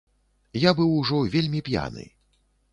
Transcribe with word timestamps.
Я 0.61 0.71
быў 0.79 0.89
ужо 1.03 1.21
вельмі 1.37 1.63
п'яны. 1.71 2.11